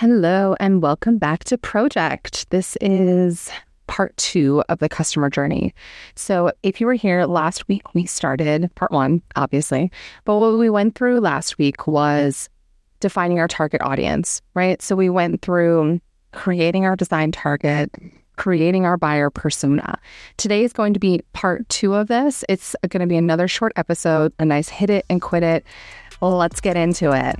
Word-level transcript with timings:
Hello, 0.00 0.54
and 0.60 0.80
welcome 0.80 1.18
back 1.18 1.42
to 1.42 1.58
Project. 1.58 2.48
This 2.50 2.76
is 2.80 3.50
part 3.88 4.16
two 4.16 4.62
of 4.68 4.78
the 4.78 4.88
customer 4.88 5.28
journey. 5.28 5.74
So, 6.14 6.52
if 6.62 6.80
you 6.80 6.86
were 6.86 6.94
here 6.94 7.24
last 7.24 7.66
week, 7.66 7.82
we 7.94 8.06
started 8.06 8.72
part 8.76 8.92
one, 8.92 9.22
obviously. 9.34 9.90
But 10.24 10.38
what 10.38 10.56
we 10.56 10.70
went 10.70 10.94
through 10.94 11.18
last 11.18 11.58
week 11.58 11.88
was 11.88 12.48
defining 13.00 13.40
our 13.40 13.48
target 13.48 13.82
audience, 13.82 14.40
right? 14.54 14.80
So, 14.80 14.94
we 14.94 15.10
went 15.10 15.42
through 15.42 16.00
creating 16.30 16.84
our 16.84 16.94
design 16.94 17.32
target, 17.32 17.90
creating 18.36 18.86
our 18.86 18.96
buyer 18.96 19.30
persona. 19.30 19.98
Today 20.36 20.62
is 20.62 20.72
going 20.72 20.94
to 20.94 21.00
be 21.00 21.22
part 21.32 21.68
two 21.70 21.94
of 21.94 22.06
this. 22.06 22.44
It's 22.48 22.76
going 22.88 23.00
to 23.00 23.08
be 23.08 23.16
another 23.16 23.48
short 23.48 23.72
episode, 23.74 24.32
a 24.38 24.44
nice 24.44 24.68
hit 24.68 24.90
it 24.90 25.06
and 25.10 25.20
quit 25.20 25.42
it. 25.42 25.66
Let's 26.20 26.60
get 26.60 26.76
into 26.76 27.10
it. 27.10 27.34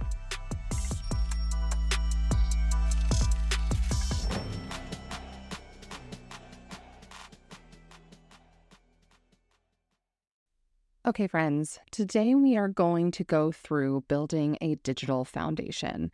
Okay, 11.09 11.27
friends, 11.27 11.79
today 11.91 12.35
we 12.35 12.59
are 12.59 12.69
going 12.69 13.11
to 13.13 13.25
go 13.25 13.51
through 13.51 14.05
building 14.09 14.59
a 14.61 14.75
digital 14.75 15.25
foundation. 15.25 16.13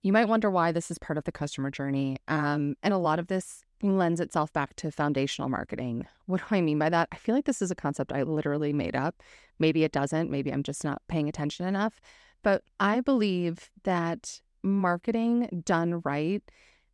You 0.00 0.14
might 0.14 0.26
wonder 0.26 0.50
why 0.50 0.72
this 0.72 0.90
is 0.90 0.96
part 0.96 1.18
of 1.18 1.24
the 1.24 1.32
customer 1.32 1.70
journey. 1.70 2.16
Um, 2.28 2.74
and 2.82 2.94
a 2.94 2.98
lot 2.98 3.18
of 3.18 3.26
this 3.26 3.62
lends 3.82 4.20
itself 4.20 4.50
back 4.50 4.74
to 4.76 4.90
foundational 4.90 5.50
marketing. 5.50 6.06
What 6.24 6.40
do 6.40 6.46
I 6.50 6.62
mean 6.62 6.78
by 6.78 6.88
that? 6.88 7.08
I 7.12 7.16
feel 7.16 7.34
like 7.34 7.44
this 7.44 7.60
is 7.60 7.70
a 7.70 7.74
concept 7.74 8.10
I 8.10 8.22
literally 8.22 8.72
made 8.72 8.96
up. 8.96 9.22
Maybe 9.58 9.84
it 9.84 9.92
doesn't. 9.92 10.30
Maybe 10.30 10.50
I'm 10.50 10.62
just 10.62 10.82
not 10.82 11.02
paying 11.08 11.28
attention 11.28 11.66
enough. 11.66 12.00
But 12.42 12.62
I 12.80 13.02
believe 13.02 13.70
that 13.82 14.40
marketing 14.62 15.62
done 15.62 16.00
right 16.06 16.42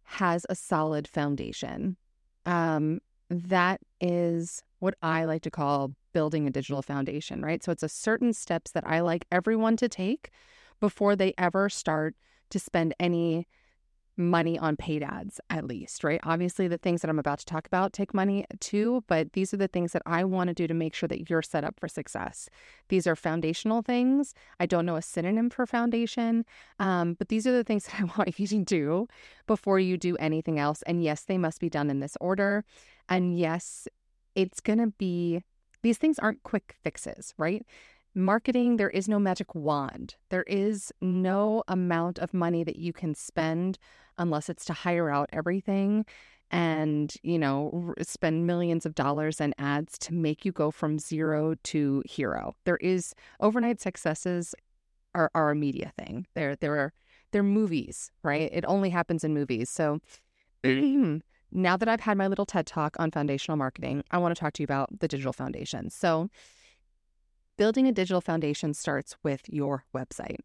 has 0.02 0.45
a 0.50 0.56
solid 0.56 1.06
foundation. 1.06 1.98
Um, 2.47 2.98
that 3.30 3.80
is 4.00 4.64
what 4.78 4.94
I 5.02 5.24
like 5.24 5.42
to 5.42 5.50
call 5.50 5.92
building 6.12 6.46
a 6.46 6.50
digital 6.50 6.82
foundation, 6.82 7.42
right? 7.42 7.62
So 7.62 7.72
it's 7.72 7.82
a 7.82 7.88
certain 7.88 8.32
steps 8.32 8.70
that 8.72 8.86
I 8.86 9.00
like 9.00 9.26
everyone 9.30 9.76
to 9.78 9.88
take 9.88 10.30
before 10.80 11.16
they 11.16 11.34
ever 11.38 11.68
start 11.68 12.14
to 12.50 12.58
spend 12.58 12.94
any 12.98 13.46
money 14.18 14.58
on 14.58 14.76
paid 14.76 15.02
ads, 15.02 15.40
at 15.48 15.64
least, 15.64 16.02
right? 16.02 16.20
Obviously, 16.24 16.66
the 16.66 16.76
things 16.76 17.00
that 17.00 17.08
I'm 17.08 17.20
about 17.20 17.38
to 17.38 17.44
talk 17.44 17.66
about 17.66 17.92
take 17.92 18.12
money 18.12 18.44
too, 18.58 19.04
but 19.06 19.32
these 19.32 19.54
are 19.54 19.56
the 19.56 19.68
things 19.68 19.92
that 19.92 20.02
I 20.04 20.24
want 20.24 20.48
to 20.48 20.54
do 20.54 20.66
to 20.66 20.74
make 20.74 20.94
sure 20.94 21.06
that 21.08 21.30
you're 21.30 21.42
set 21.42 21.64
up 21.64 21.78
for 21.78 21.86
success. 21.86 22.50
These 22.88 23.06
are 23.06 23.14
foundational 23.14 23.80
things. 23.80 24.34
I 24.58 24.66
don't 24.66 24.84
know 24.84 24.96
a 24.96 25.02
synonym 25.02 25.50
for 25.50 25.66
foundation, 25.66 26.44
um, 26.80 27.14
but 27.14 27.28
these 27.28 27.46
are 27.46 27.52
the 27.52 27.64
things 27.64 27.84
that 27.86 28.00
I 28.00 28.04
want 28.18 28.38
you 28.38 28.46
to 28.48 28.64
do 28.64 29.08
before 29.46 29.78
you 29.78 29.96
do 29.96 30.16
anything 30.16 30.58
else. 30.58 30.82
And 30.82 31.02
yes, 31.02 31.22
they 31.22 31.38
must 31.38 31.60
be 31.60 31.70
done 31.70 31.88
in 31.88 32.00
this 32.00 32.16
order. 32.20 32.64
And 33.08 33.38
yes, 33.38 33.86
it's 34.39 34.61
going 34.61 34.78
to 34.78 34.92
be 34.98 35.42
these 35.83 35.98
things 35.98 36.19
aren't 36.19 36.44
quick 36.44 36.77
fixes, 36.83 37.34
right? 37.39 37.67
Marketing, 38.14 38.77
there 38.77 38.91
is 38.91 39.08
no 39.08 39.19
magic 39.19 39.53
wand. 39.55 40.14
There 40.28 40.45
is 40.45 40.92
no 41.00 41.64
amount 41.67 42.20
of 42.20 42.33
money 42.33 42.62
that 42.62 42.77
you 42.77 42.92
can 42.92 43.14
spend 43.14 43.78
unless 44.17 44.48
it's 44.48 44.64
to 44.67 44.72
hire 44.72 45.11
out 45.11 45.28
everything 45.33 46.06
and, 46.53 47.12
you 47.22 47.39
know, 47.39 47.95
spend 48.00 48.47
millions 48.47 48.86
of 48.86 48.95
dollars 48.95 49.41
in 49.41 49.55
ads 49.58 49.98
to 49.98 50.14
make 50.14 50.45
you 50.45 50.52
go 50.52 50.70
from 50.70 51.00
zero 51.00 51.56
to 51.64 52.02
hero. 52.06 52.55
There 52.64 52.78
is 52.78 53.14
overnight 53.41 53.80
successes 53.80 54.55
are, 55.14 55.30
are 55.34 55.50
a 55.50 55.56
media 55.56 55.92
thing. 55.98 56.27
They're, 56.34 56.55
they're, 56.55 56.92
they're 57.33 57.42
movies, 57.42 58.12
right? 58.23 58.48
It 58.52 58.64
only 58.69 58.91
happens 58.91 59.25
in 59.25 59.34
movies. 59.34 59.69
So 59.69 60.00
mm. 60.64 61.23
Now 61.51 61.77
that 61.77 61.89
I've 61.89 62.01
had 62.01 62.19
my 62.19 62.27
little 62.27 62.47
TED 62.47 62.67
talk 62.67 62.97
on 62.98 63.11
foundational 63.11 63.57
marketing, 63.57 64.05
I 64.11 64.19
want 64.19 64.35
to 64.35 64.41
talk 64.41 64.53
to 64.55 64.63
you 64.63 64.64
about 64.64 65.01
the 65.01 65.09
digital 65.09 65.33
foundation. 65.33 65.91
So, 65.91 66.29
building 67.57 67.86
a 67.86 67.92
digital 67.92 68.20
foundation 68.20 68.75
starts 68.75 69.17
with 69.23 69.42
your 69.48 69.85
website. 69.95 70.39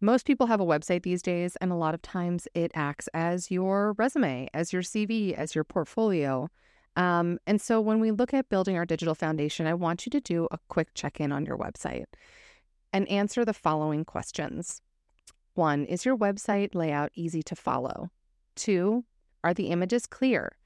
Most 0.00 0.26
people 0.26 0.46
have 0.46 0.60
a 0.60 0.66
website 0.66 1.02
these 1.02 1.22
days, 1.22 1.56
and 1.56 1.72
a 1.72 1.76
lot 1.76 1.94
of 1.94 2.02
times 2.02 2.48
it 2.54 2.70
acts 2.74 3.08
as 3.14 3.50
your 3.50 3.92
resume, 3.92 4.48
as 4.52 4.72
your 4.72 4.82
CV, 4.82 5.32
as 5.32 5.54
your 5.54 5.64
portfolio. 5.64 6.48
Um, 6.96 7.38
and 7.46 7.60
so, 7.60 7.80
when 7.80 8.00
we 8.00 8.10
look 8.10 8.32
at 8.34 8.48
building 8.48 8.76
our 8.76 8.86
digital 8.86 9.14
foundation, 9.14 9.66
I 9.66 9.74
want 9.74 10.06
you 10.06 10.10
to 10.10 10.20
do 10.20 10.48
a 10.50 10.58
quick 10.68 10.88
check 10.94 11.20
in 11.20 11.32
on 11.32 11.44
your 11.44 11.58
website 11.58 12.06
and 12.92 13.08
answer 13.08 13.44
the 13.44 13.52
following 13.52 14.04
questions 14.04 14.80
One, 15.54 15.84
is 15.84 16.04
your 16.04 16.16
website 16.16 16.74
layout 16.74 17.10
easy 17.14 17.42
to 17.42 17.54
follow? 17.54 18.10
Two, 18.54 19.04
are 19.46 19.54
the 19.54 19.68
images 19.68 20.06
clear? 20.06 20.56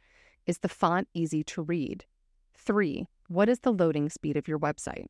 Is 0.47 0.61
the 0.61 0.69
font 0.69 1.07
easy 1.13 1.45
to 1.45 1.61
read? 1.61 2.07
Three, 2.55 3.07
what 3.29 3.51
is 3.51 3.61
the 3.61 3.75
loading 3.75 4.09
speed 4.09 4.39
of 4.39 4.49
your 4.49 4.59
website? 4.59 5.09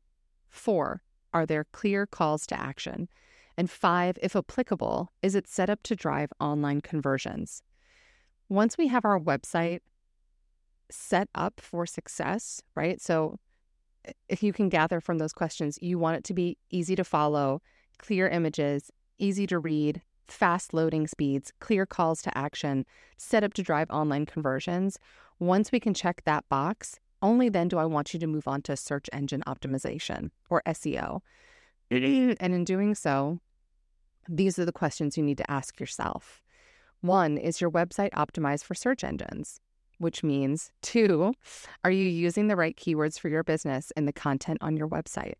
Four, 0.49 1.03
are 1.33 1.45
there 1.45 1.65
clear 1.71 2.05
calls 2.05 2.45
to 2.47 2.59
action? 2.59 3.07
And 3.55 3.71
five, 3.71 4.17
if 4.21 4.35
applicable, 4.35 5.13
is 5.21 5.35
it 5.35 5.47
set 5.47 5.69
up 5.69 5.83
to 5.83 5.95
drive 5.95 6.33
online 6.37 6.81
conversions? 6.81 7.63
Once 8.49 8.77
we 8.77 8.87
have 8.87 9.05
our 9.05 9.17
website 9.17 9.79
set 10.89 11.29
up 11.33 11.61
for 11.61 11.85
success, 11.85 12.61
right? 12.75 12.99
So 12.99 13.37
if 14.27 14.43
you 14.43 14.51
can 14.51 14.67
gather 14.67 14.99
from 14.99 15.17
those 15.17 15.31
questions, 15.31 15.79
you 15.81 15.97
want 15.97 16.17
it 16.17 16.25
to 16.25 16.33
be 16.33 16.57
easy 16.71 16.97
to 16.97 17.05
follow, 17.05 17.61
clear 17.99 18.27
images, 18.27 18.91
easy 19.17 19.47
to 19.47 19.59
read, 19.59 20.01
fast 20.31 20.73
loading 20.73 21.07
speeds, 21.07 21.51
clear 21.59 21.85
calls 21.85 22.21
to 22.23 22.37
action, 22.37 22.85
set 23.17 23.43
up 23.43 23.53
to 23.53 23.63
drive 23.63 23.89
online 23.89 24.25
conversions. 24.25 24.97
Once 25.39 25.71
we 25.71 25.79
can 25.79 25.93
check 25.93 26.21
that 26.25 26.47
box, 26.49 26.99
only 27.21 27.49
then 27.49 27.67
do 27.67 27.77
I 27.77 27.85
want 27.85 28.13
you 28.13 28.19
to 28.19 28.27
move 28.27 28.47
on 28.47 28.61
to 28.63 28.75
search 28.75 29.09
engine 29.13 29.43
optimization 29.45 30.31
or 30.49 30.61
SEO. 30.65 31.21
Mm-hmm. 31.91 32.33
And 32.39 32.53
in 32.53 32.63
doing 32.63 32.95
so, 32.95 33.39
these 34.27 34.57
are 34.57 34.65
the 34.65 34.71
questions 34.71 35.17
you 35.17 35.23
need 35.23 35.37
to 35.37 35.51
ask 35.51 35.79
yourself. 35.79 36.41
One, 37.01 37.37
is 37.37 37.59
your 37.59 37.71
website 37.71 38.11
optimized 38.11 38.63
for 38.63 38.75
search 38.75 39.03
engines? 39.03 39.59
Which 39.97 40.23
means, 40.23 40.71
two, 40.81 41.33
are 41.83 41.91
you 41.91 42.05
using 42.05 42.47
the 42.47 42.55
right 42.55 42.75
keywords 42.75 43.19
for 43.19 43.29
your 43.29 43.43
business 43.43 43.91
in 43.95 44.05
the 44.05 44.13
content 44.13 44.57
on 44.61 44.77
your 44.77 44.87
website? 44.87 45.35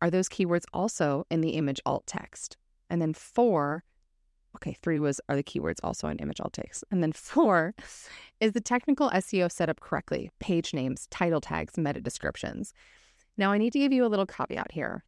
Are 0.00 0.10
those 0.10 0.28
keywords 0.28 0.64
also 0.72 1.26
in 1.30 1.40
the 1.40 1.50
image 1.50 1.80
alt 1.84 2.06
text? 2.06 2.56
And 2.88 3.02
then 3.02 3.12
four, 3.12 3.84
okay, 4.56 4.76
three 4.82 4.98
was 4.98 5.20
are 5.28 5.36
the 5.36 5.42
keywords 5.42 5.78
also 5.82 6.08
in 6.08 6.18
image 6.18 6.40
alt 6.40 6.54
text. 6.54 6.84
And 6.90 7.02
then 7.02 7.12
four 7.12 7.74
is 8.40 8.52
the 8.52 8.60
technical 8.60 9.10
SEO 9.10 9.50
set 9.50 9.68
up 9.68 9.80
correctly, 9.80 10.30
page 10.38 10.74
names, 10.74 11.06
title 11.10 11.40
tags, 11.40 11.76
meta 11.76 12.00
descriptions. 12.00 12.72
Now 13.36 13.52
I 13.52 13.58
need 13.58 13.72
to 13.72 13.78
give 13.78 13.92
you 13.92 14.04
a 14.04 14.08
little 14.08 14.26
caveat 14.26 14.72
here. 14.72 15.04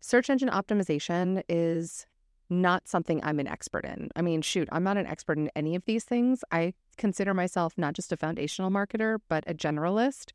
Search 0.00 0.30
engine 0.30 0.48
optimization 0.48 1.42
is 1.48 2.06
not 2.48 2.88
something 2.88 3.20
I'm 3.22 3.38
an 3.38 3.46
expert 3.46 3.84
in. 3.84 4.10
I 4.16 4.22
mean, 4.22 4.42
shoot, 4.42 4.68
I'm 4.72 4.82
not 4.82 4.96
an 4.96 5.06
expert 5.06 5.38
in 5.38 5.50
any 5.54 5.76
of 5.76 5.84
these 5.84 6.04
things. 6.04 6.42
I 6.50 6.74
consider 6.96 7.32
myself 7.32 7.74
not 7.76 7.94
just 7.94 8.12
a 8.12 8.16
foundational 8.16 8.70
marketer, 8.70 9.18
but 9.28 9.44
a 9.46 9.54
generalist. 9.54 10.32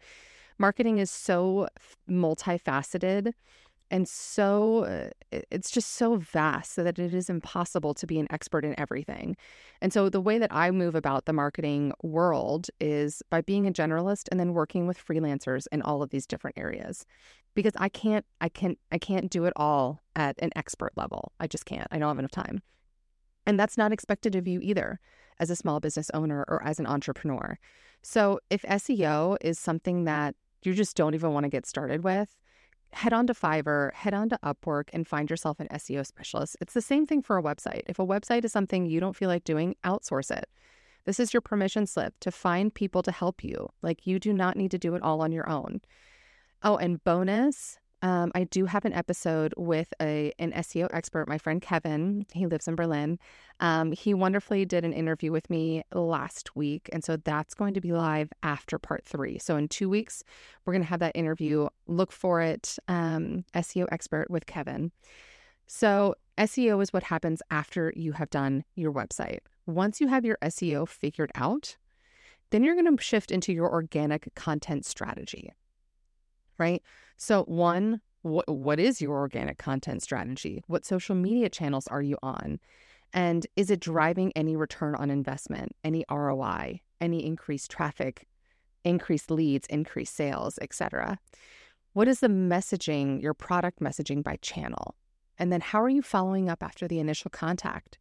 Marketing 0.57 0.97
is 0.97 1.11
so 1.11 1.67
multifaceted 2.09 3.33
and 3.91 4.07
so 4.07 5.11
uh, 5.31 5.39
it's 5.51 5.69
just 5.69 5.91
so 5.93 6.15
vast 6.15 6.73
so 6.73 6.83
that 6.83 6.97
it 6.97 7.13
is 7.13 7.29
impossible 7.29 7.93
to 7.93 8.07
be 8.07 8.19
an 8.19 8.27
expert 8.31 8.65
in 8.65 8.77
everything. 8.79 9.37
And 9.81 9.93
so 9.93 10.09
the 10.09 10.21
way 10.21 10.37
that 10.39 10.51
I 10.51 10.71
move 10.71 10.95
about 10.95 11.25
the 11.25 11.33
marketing 11.33 11.93
world 12.01 12.67
is 12.79 13.21
by 13.29 13.41
being 13.41 13.67
a 13.67 13.71
generalist 13.71 14.27
and 14.31 14.39
then 14.39 14.53
working 14.53 14.87
with 14.87 15.03
freelancers 15.03 15.67
in 15.71 15.81
all 15.83 16.01
of 16.01 16.09
these 16.09 16.25
different 16.25 16.57
areas. 16.57 17.05
Because 17.53 17.73
I 17.77 17.89
can't 17.89 18.25
I 18.41 18.49
can't 18.49 18.79
I 18.91 18.97
can't 18.97 19.29
do 19.29 19.45
it 19.45 19.53
all 19.55 20.01
at 20.15 20.35
an 20.39 20.49
expert 20.55 20.91
level. 20.95 21.31
I 21.39 21.47
just 21.47 21.65
can't. 21.65 21.87
I 21.91 21.99
don't 21.99 22.09
have 22.09 22.19
enough 22.19 22.31
time. 22.31 22.61
And 23.45 23.59
that's 23.59 23.77
not 23.77 23.91
expected 23.91 24.35
of 24.35 24.47
you 24.47 24.59
either 24.61 24.99
as 25.39 25.49
a 25.49 25.55
small 25.55 25.79
business 25.79 26.09
owner 26.13 26.43
or 26.47 26.63
as 26.63 26.79
an 26.79 26.87
entrepreneur. 26.87 27.59
So 28.01 28.39
if 28.49 28.63
SEO 28.63 29.37
is 29.41 29.59
something 29.59 30.05
that 30.05 30.35
you 30.63 30.73
just 30.73 30.97
don't 30.97 31.13
even 31.13 31.33
want 31.33 31.43
to 31.43 31.49
get 31.49 31.65
started 31.65 32.03
with, 32.03 32.35
head 32.95 33.11
on 33.11 33.27
to 33.27 33.33
Fiverr, 33.33 33.93
head 33.93 34.13
on 34.13 34.29
to 34.29 34.39
Upwork, 34.41 34.89
and 34.93 35.05
find 35.05 35.29
yourself 35.29 35.59
an 35.59 35.67
SEO 35.67 36.05
specialist. 36.05 36.55
It's 36.61 36.73
the 36.73 36.81
same 36.81 37.05
thing 37.05 37.21
for 37.21 37.37
a 37.37 37.43
website. 37.43 37.81
If 37.87 37.99
a 37.99 38.05
website 38.05 38.45
is 38.45 38.53
something 38.53 38.85
you 38.85 39.01
don't 39.01 39.15
feel 39.15 39.27
like 39.27 39.43
doing, 39.43 39.75
outsource 39.83 40.31
it. 40.31 40.49
This 41.03 41.19
is 41.19 41.33
your 41.33 41.41
permission 41.41 41.85
slip 41.85 42.13
to 42.21 42.31
find 42.31 42.73
people 42.73 43.03
to 43.03 43.11
help 43.11 43.43
you. 43.43 43.67
Like 43.81 44.07
you 44.07 44.17
do 44.17 44.31
not 44.31 44.55
need 44.55 44.71
to 44.71 44.77
do 44.77 44.95
it 44.95 45.03
all 45.03 45.21
on 45.21 45.33
your 45.33 45.47
own. 45.49 45.81
Oh, 46.63 46.77
and 46.77 47.03
bonus 47.03 47.77
um, 48.05 48.31
I 48.35 48.43
do 48.43 48.67
have 48.67 48.85
an 48.85 48.93
episode 48.93 49.55
with 49.57 49.91
a 49.99 50.31
an 50.37 50.51
SEO 50.51 50.87
expert, 50.93 51.27
my 51.27 51.39
friend 51.39 51.59
Kevin. 51.59 52.27
He 52.31 52.45
lives 52.45 52.67
in 52.67 52.75
Berlin. 52.75 53.17
Um, 53.59 53.93
he 53.93 54.13
wonderfully 54.13 54.63
did 54.63 54.85
an 54.85 54.93
interview 54.93 55.31
with 55.31 55.49
me 55.49 55.81
last 55.91 56.55
week, 56.55 56.87
and 56.93 57.03
so 57.03 57.17
that's 57.17 57.55
going 57.55 57.73
to 57.73 57.81
be 57.81 57.93
live 57.93 58.31
after 58.43 58.77
part 58.77 59.05
three. 59.05 59.39
So 59.39 59.57
in 59.57 59.67
two 59.69 59.89
weeks, 59.89 60.23
we're 60.63 60.73
going 60.73 60.83
to 60.83 60.89
have 60.89 60.99
that 60.99 61.15
interview. 61.15 61.67
Look 61.87 62.11
for 62.11 62.41
it, 62.41 62.77
um, 62.87 63.43
SEO 63.55 63.87
expert 63.91 64.29
with 64.29 64.45
Kevin. 64.45 64.91
So 65.65 66.13
SEO 66.37 66.83
is 66.83 66.93
what 66.93 67.03
happens 67.03 67.41
after 67.49 67.91
you 67.95 68.11
have 68.11 68.29
done 68.29 68.65
your 68.75 68.93
website. 68.93 69.39
once 69.65 69.99
you 69.99 70.09
have 70.09 70.23
your 70.23 70.37
SEO 70.43 70.87
figured 70.87 71.31
out, 71.33 71.75
then 72.51 72.63
you're 72.63 72.75
going 72.75 72.95
to 72.95 73.03
shift 73.03 73.31
into 73.31 73.51
your 73.51 73.71
organic 73.71 74.35
content 74.35 74.85
strategy. 74.85 75.51
Right? 76.57 76.81
So, 77.17 77.43
one, 77.43 78.01
what, 78.21 78.49
what 78.49 78.79
is 78.79 79.01
your 79.01 79.17
organic 79.17 79.57
content 79.57 80.01
strategy? 80.01 80.63
What 80.67 80.85
social 80.85 81.15
media 81.15 81.49
channels 81.49 81.87
are 81.87 82.01
you 82.01 82.17
on? 82.23 82.59
And 83.13 83.47
is 83.55 83.69
it 83.69 83.79
driving 83.79 84.33
any 84.35 84.55
return 84.55 84.95
on 84.95 85.09
investment, 85.09 85.75
any 85.83 86.03
ROI, 86.09 86.81
any 86.99 87.25
increased 87.25 87.71
traffic, 87.71 88.27
increased 88.83 89.31
leads, 89.31 89.67
increased 89.67 90.15
sales, 90.15 90.59
etc.? 90.61 91.19
What 91.93 92.07
is 92.07 92.19
the 92.19 92.27
messaging, 92.27 93.21
your 93.21 93.33
product 93.33 93.79
messaging 93.79 94.21
by 94.23 94.37
channel? 94.41 94.95
And 95.37 95.51
then 95.51 95.61
how 95.61 95.81
are 95.81 95.89
you 95.89 96.01
following 96.01 96.49
up 96.49 96.61
after 96.61 96.87
the 96.87 96.99
initial 96.99 97.29
contact, 97.29 97.97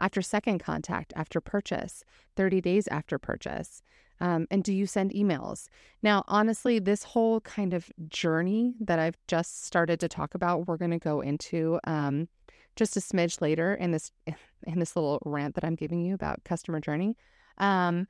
after 0.00 0.20
second 0.22 0.58
contact, 0.58 1.12
after 1.16 1.40
purchase, 1.40 2.02
30 2.34 2.60
days 2.60 2.88
after 2.88 3.18
purchase? 3.18 3.82
Um, 4.20 4.46
and 4.50 4.64
do 4.64 4.72
you 4.72 4.86
send 4.86 5.12
emails? 5.12 5.68
Now, 6.02 6.24
honestly, 6.26 6.78
this 6.78 7.02
whole 7.02 7.40
kind 7.42 7.74
of 7.74 7.90
journey 8.08 8.74
that 8.80 8.98
I've 8.98 9.18
just 9.28 9.64
started 9.64 10.00
to 10.00 10.08
talk 10.08 10.34
about, 10.34 10.66
we're 10.66 10.78
going 10.78 10.90
to 10.92 10.98
go 10.98 11.20
into 11.20 11.78
um, 11.84 12.28
just 12.76 12.96
a 12.96 13.00
smidge 13.00 13.40
later 13.40 13.74
in 13.74 13.90
this 13.90 14.12
in 14.66 14.78
this 14.78 14.96
little 14.96 15.20
rant 15.24 15.54
that 15.54 15.64
I'm 15.64 15.76
giving 15.76 16.00
you 16.00 16.14
about 16.14 16.44
customer 16.44 16.80
journey. 16.80 17.16
Um, 17.58 18.08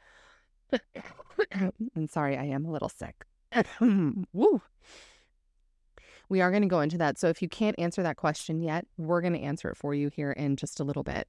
I'm 1.52 2.08
sorry, 2.08 2.36
I 2.36 2.44
am 2.44 2.64
a 2.64 2.70
little 2.70 2.88
sick. 2.88 3.24
Woo. 3.80 4.62
We 6.28 6.40
are 6.40 6.50
going 6.50 6.62
to 6.62 6.68
go 6.68 6.80
into 6.80 6.98
that. 6.98 7.18
So 7.18 7.28
if 7.28 7.40
you 7.40 7.48
can't 7.48 7.78
answer 7.78 8.02
that 8.02 8.16
question 8.16 8.60
yet, 8.60 8.86
we're 8.96 9.20
going 9.20 9.34
to 9.34 9.40
answer 9.40 9.70
it 9.70 9.76
for 9.76 9.94
you 9.94 10.08
here 10.08 10.32
in 10.32 10.56
just 10.56 10.80
a 10.80 10.84
little 10.84 11.04
bit. 11.04 11.28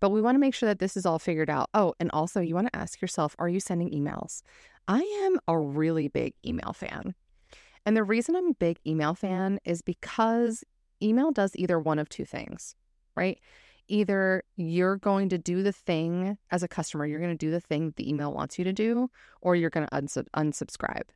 But 0.00 0.10
we 0.10 0.22
want 0.22 0.34
to 0.34 0.40
make 0.40 0.54
sure 0.54 0.68
that 0.68 0.78
this 0.78 0.96
is 0.96 1.06
all 1.06 1.18
figured 1.18 1.50
out. 1.50 1.68
Oh, 1.74 1.94
and 2.00 2.10
also 2.12 2.40
you 2.40 2.54
want 2.54 2.72
to 2.72 2.76
ask 2.76 3.00
yourself 3.00 3.36
are 3.38 3.48
you 3.48 3.60
sending 3.60 3.90
emails? 3.90 4.42
I 4.88 5.00
am 5.26 5.38
a 5.46 5.58
really 5.58 6.08
big 6.08 6.34
email 6.44 6.72
fan. 6.72 7.14
And 7.86 7.96
the 7.96 8.04
reason 8.04 8.36
I'm 8.36 8.48
a 8.48 8.54
big 8.54 8.78
email 8.86 9.14
fan 9.14 9.58
is 9.64 9.82
because 9.82 10.64
email 11.02 11.30
does 11.30 11.52
either 11.54 11.78
one 11.78 11.98
of 11.98 12.08
two 12.08 12.24
things, 12.24 12.74
right? 13.14 13.38
Either 13.88 14.42
you're 14.56 14.96
going 14.96 15.28
to 15.30 15.38
do 15.38 15.62
the 15.62 15.72
thing 15.72 16.38
as 16.50 16.62
a 16.62 16.68
customer, 16.68 17.06
you're 17.06 17.20
going 17.20 17.36
to 17.36 17.46
do 17.46 17.50
the 17.50 17.60
thing 17.60 17.92
the 17.96 18.08
email 18.08 18.32
wants 18.32 18.58
you 18.58 18.64
to 18.64 18.72
do, 18.72 19.10
or 19.40 19.56
you're 19.56 19.70
going 19.70 19.86
to 19.86 19.96
unsub- 19.96 20.28
unsubscribe, 20.36 21.08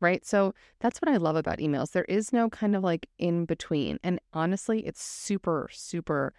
right? 0.00 0.24
So 0.24 0.54
that's 0.80 1.00
what 1.00 1.12
I 1.12 1.16
love 1.16 1.36
about 1.36 1.58
emails. 1.58 1.92
There 1.92 2.04
is 2.04 2.32
no 2.32 2.48
kind 2.48 2.76
of 2.76 2.84
like 2.84 3.08
in 3.18 3.44
between. 3.44 3.98
And 4.04 4.20
honestly, 4.32 4.86
it's 4.86 5.02
super, 5.02 5.68
super 5.72 6.32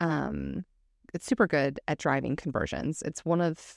um, 0.00 0.64
it's 1.12 1.26
super 1.26 1.46
good 1.46 1.80
at 1.88 1.98
driving 1.98 2.36
conversions. 2.36 3.02
It's 3.02 3.24
one 3.24 3.40
of 3.40 3.76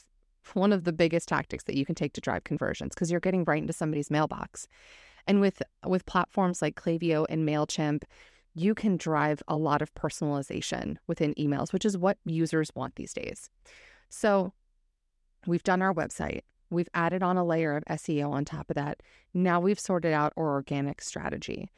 one 0.53 0.71
of 0.71 0.83
the 0.83 0.93
biggest 0.93 1.27
tactics 1.27 1.63
that 1.63 1.75
you 1.75 1.85
can 1.85 1.95
take 1.95 2.13
to 2.13 2.21
drive 2.21 2.43
conversions 2.43 2.93
because 2.93 3.09
you're 3.09 3.19
getting 3.19 3.43
right 3.45 3.61
into 3.61 3.73
somebody's 3.73 4.11
mailbox. 4.11 4.67
And 5.27 5.41
with 5.41 5.61
with 5.85 6.05
platforms 6.05 6.61
like 6.61 6.75
Klaviyo 6.75 7.25
and 7.29 7.47
Mailchimp, 7.47 8.03
you 8.53 8.75
can 8.75 8.95
drive 8.95 9.41
a 9.47 9.57
lot 9.57 9.81
of 9.81 9.93
personalization 9.95 10.97
within 11.07 11.33
emails, 11.33 11.73
which 11.73 11.85
is 11.85 11.97
what 11.97 12.17
users 12.25 12.71
want 12.75 12.95
these 12.95 13.13
days. 13.13 13.49
So, 14.09 14.53
we've 15.45 15.63
done 15.63 15.81
our 15.81 15.93
website. 15.93 16.41
We've 16.69 16.89
added 16.93 17.21
on 17.21 17.37
a 17.37 17.43
layer 17.43 17.75
of 17.75 17.83
SEO 17.85 18.31
on 18.31 18.45
top 18.45 18.69
of 18.69 18.75
that. 18.75 19.01
Now 19.33 19.59
we've 19.59 19.79
sorted 19.79 20.13
out 20.13 20.33
our 20.37 20.49
organic 20.49 21.01
strategy. 21.01 21.71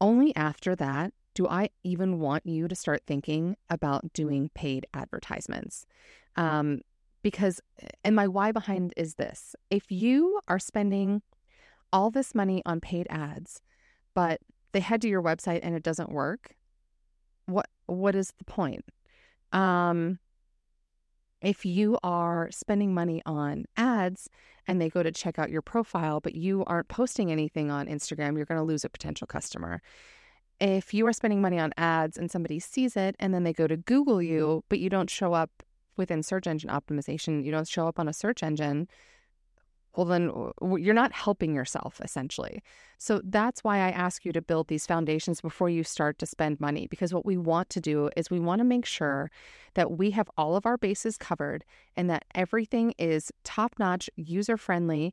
Only 0.00 0.34
after 0.34 0.74
that 0.76 1.12
do 1.34 1.46
I 1.46 1.70
even 1.84 2.18
want 2.18 2.46
you 2.46 2.68
to 2.68 2.74
start 2.74 3.02
thinking 3.06 3.56
about 3.68 4.12
doing 4.12 4.50
paid 4.54 4.86
advertisements? 4.94 5.86
Um, 6.36 6.80
because, 7.22 7.60
and 8.04 8.16
my 8.16 8.26
why 8.26 8.52
behind 8.52 8.94
is 8.96 9.14
this 9.14 9.54
if 9.70 9.90
you 9.90 10.40
are 10.48 10.58
spending 10.58 11.22
all 11.92 12.10
this 12.10 12.34
money 12.34 12.62
on 12.64 12.80
paid 12.80 13.06
ads, 13.10 13.60
but 14.14 14.40
they 14.72 14.80
head 14.80 15.02
to 15.02 15.08
your 15.08 15.22
website 15.22 15.60
and 15.62 15.74
it 15.74 15.82
doesn't 15.82 16.10
work, 16.10 16.54
what 17.46 17.68
what 17.86 18.14
is 18.14 18.32
the 18.38 18.44
point? 18.44 18.84
Um, 19.52 20.18
if 21.42 21.64
you 21.64 21.98
are 22.02 22.50
spending 22.50 22.94
money 22.94 23.22
on 23.24 23.64
ads 23.76 24.28
and 24.66 24.80
they 24.80 24.88
go 24.88 25.02
to 25.02 25.10
check 25.10 25.38
out 25.38 25.50
your 25.50 25.62
profile, 25.62 26.20
but 26.20 26.34
you 26.34 26.64
aren't 26.66 26.88
posting 26.88 27.32
anything 27.32 27.70
on 27.70 27.86
Instagram, 27.86 28.36
you're 28.36 28.44
going 28.44 28.60
to 28.60 28.64
lose 28.64 28.84
a 28.84 28.90
potential 28.90 29.26
customer 29.26 29.82
if 30.60 30.92
you 30.92 31.06
are 31.06 31.12
spending 31.12 31.40
money 31.40 31.58
on 31.58 31.72
ads 31.76 32.18
and 32.18 32.30
somebody 32.30 32.60
sees 32.60 32.96
it 32.96 33.16
and 33.18 33.32
then 33.32 33.44
they 33.44 33.52
go 33.52 33.66
to 33.66 33.76
Google 33.76 34.16
mm-hmm. 34.16 34.32
you, 34.32 34.64
but 34.68 34.78
you 34.78 34.90
don't 34.90 35.10
show 35.10 35.32
up 35.32 35.62
within 35.96 36.22
search 36.22 36.46
engine 36.46 36.70
optimization, 36.70 37.44
you 37.44 37.50
don't 37.50 37.68
show 37.68 37.88
up 37.88 37.98
on 37.98 38.08
a 38.08 38.12
search 38.12 38.42
engine, 38.42 38.88
well, 39.96 40.06
then 40.06 40.30
you're 40.78 40.94
not 40.94 41.12
helping 41.12 41.54
yourself 41.54 42.00
essentially. 42.02 42.62
So 42.98 43.20
that's 43.24 43.64
why 43.64 43.78
I 43.78 43.90
ask 43.90 44.24
you 44.24 44.32
to 44.32 44.40
build 44.40 44.68
these 44.68 44.86
foundations 44.86 45.40
before 45.40 45.68
you 45.68 45.82
start 45.82 46.18
to 46.20 46.26
spend 46.26 46.60
money. 46.60 46.86
Because 46.86 47.12
what 47.12 47.26
we 47.26 47.36
want 47.36 47.70
to 47.70 47.80
do 47.80 48.08
is 48.16 48.30
we 48.30 48.38
want 48.38 48.60
to 48.60 48.64
make 48.64 48.86
sure 48.86 49.30
that 49.74 49.98
we 49.98 50.12
have 50.12 50.30
all 50.36 50.54
of 50.54 50.64
our 50.64 50.76
bases 50.76 51.16
covered 51.16 51.64
and 51.96 52.08
that 52.08 52.24
everything 52.34 52.94
is 52.98 53.32
top 53.42 53.74
notch, 53.78 54.08
user 54.14 54.56
friendly, 54.56 55.12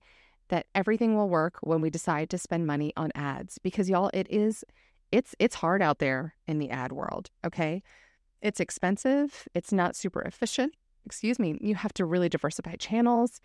that 0.50 0.68
everything 0.76 1.16
will 1.16 1.30
work 1.30 1.58
when 1.62 1.82
we 1.82 1.90
decide 1.90 2.30
to 2.30 2.38
spend 2.38 2.68
money 2.68 2.94
on 2.96 3.12
ads. 3.16 3.58
Because 3.58 3.90
y'all, 3.90 4.12
it 4.14 4.28
is 4.30 4.64
it's 5.12 5.36
it's 5.40 5.56
hard 5.56 5.82
out 5.82 6.00
there 6.00 6.36
in 6.48 6.60
the 6.60 6.70
ad 6.70 6.92
world, 6.92 7.30
okay? 7.46 7.82
It's 8.42 8.60
expensive, 8.60 9.48
it's 9.54 9.72
not 9.74 9.96
super 9.96 10.22
efficient. 10.22 10.74
Excuse 11.06 11.40
me, 11.40 11.58
you 11.62 11.76
have 11.76 11.94
to 11.94 12.06
really 12.06 12.30
diversify 12.30 12.76
channels. 12.76 13.40